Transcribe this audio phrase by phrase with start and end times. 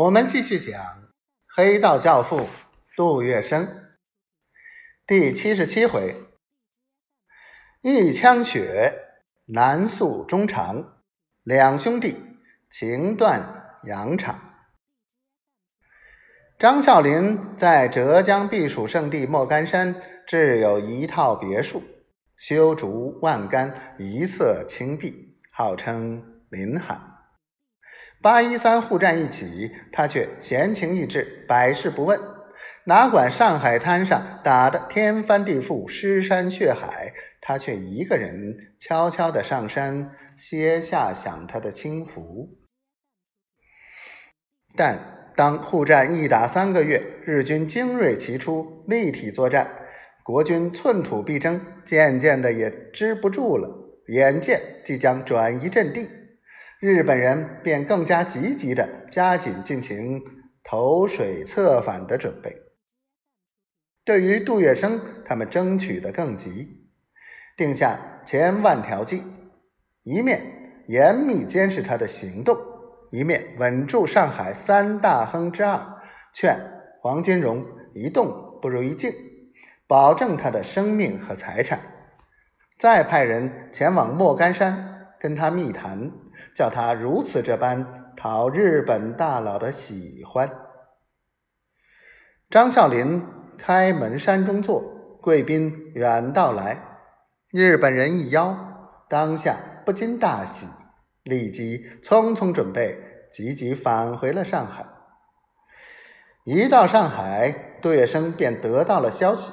[0.00, 0.72] 我们继续讲
[1.54, 2.38] 《黑道教父》
[2.96, 3.68] 杜月笙
[5.06, 6.16] 第七十七回：
[7.82, 8.94] 一腔血，
[9.44, 11.02] 难诉衷肠，
[11.42, 12.16] 两兄弟
[12.70, 14.40] 情断羊肠。
[16.58, 21.82] 张啸林在浙江避暑胜地莫干山置有一套别墅，
[22.38, 26.98] 修竹万竿，一色青碧，号称林海。
[28.22, 32.20] 八一三互战一起，他却闲情逸致，百事不问，
[32.84, 42.58] 哪管上海滩上打得天翻地覆、尸山血海，他却一个人悄悄的上山歇下，享他的清福。
[44.76, 49.66] 但当互战一打三个月，日军精锐齐出，立体作战，
[50.22, 53.68] 国军寸土必争，渐渐的也支不住了，
[54.08, 56.19] 眼见即将转移阵地。
[56.80, 60.22] 日本人便更加积极的加紧进行
[60.64, 62.56] 投水策反的准备。
[64.02, 66.88] 对于杜月笙，他们争取的更急，
[67.54, 69.22] 定下千万条计：
[70.04, 70.40] 一面
[70.86, 72.56] 严密监视他的行动，
[73.10, 75.86] 一面稳住上海三大亨之二，
[76.32, 76.58] 劝
[77.02, 79.12] 黄金荣一动不如一静，
[79.86, 81.78] 保证他的生命和财产。
[82.78, 86.10] 再派人前往莫干山跟他密谈。
[86.54, 90.50] 叫他如此这般讨日本大佬的喜欢。
[92.50, 93.24] 张啸林
[93.58, 94.80] 开门山中坐，
[95.20, 96.82] 贵宾远道来，
[97.52, 98.56] 日本人一邀，
[99.08, 100.66] 当下不禁大喜，
[101.22, 102.98] 立即匆匆准备，
[103.32, 104.84] 急急返回了上海。
[106.44, 109.52] 一到上海，杜月笙便得到了消息，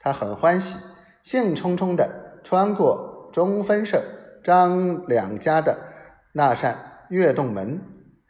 [0.00, 0.78] 他很欢喜，
[1.22, 4.02] 兴冲冲的穿过中分社
[4.42, 5.93] 张两家的。
[6.36, 7.80] 那扇月洞门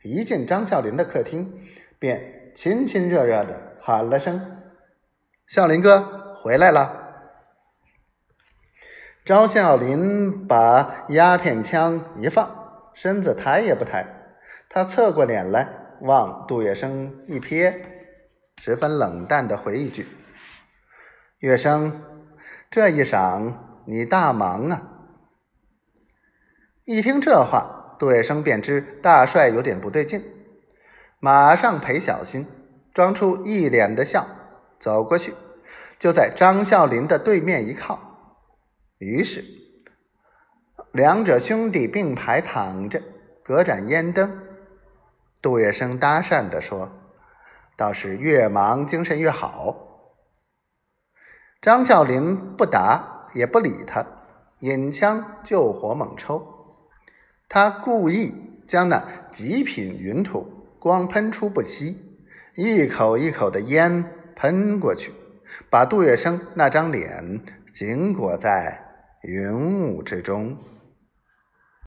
[0.02, 1.50] 一进张啸林的客厅，
[1.98, 4.60] 便亲亲热热的喊了声
[5.48, 7.00] ：“啸林哥回来了。”
[9.25, 14.06] 张啸林把鸦片枪一放，身子抬也不抬，
[14.69, 15.66] 他侧过脸来
[16.03, 17.75] 望杜月笙一瞥，
[18.60, 20.06] 十分冷淡的回一句
[21.41, 21.91] ：“月笙，
[22.70, 23.54] 这一晌
[23.87, 24.91] 你大忙啊。”
[26.84, 27.81] 一听这话。
[28.04, 30.22] 杜月笙便知大帅有点不对劲，
[31.20, 32.47] 马上陪小心，
[32.92, 34.26] 装出一脸的笑，
[34.78, 35.32] 走过去，
[35.98, 37.98] 就在张啸林的对面一靠。
[38.98, 39.43] 于是，
[40.93, 43.00] 两者兄弟并排躺着，
[43.43, 44.38] 隔盏烟灯。
[45.41, 46.91] 杜月笙搭讪的说
[47.75, 50.12] ：“倒是越忙精神越好。”
[51.62, 54.04] 张啸林不答也不理他，
[54.59, 56.50] 引枪救火猛抽。
[57.54, 58.34] 他故意
[58.66, 60.44] 将那极品云土
[60.81, 61.97] 光喷出不息，
[62.56, 64.04] 一口一口的烟
[64.34, 65.12] 喷过去，
[65.70, 68.81] 把杜月笙那张脸紧裹在
[69.22, 70.59] 云雾之中。